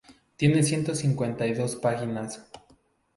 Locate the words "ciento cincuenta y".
0.63-1.53